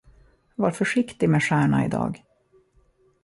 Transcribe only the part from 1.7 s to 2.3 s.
idag!